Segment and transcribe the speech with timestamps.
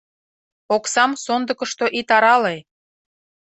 [0.75, 2.55] Оксам сондыкышто ит арале!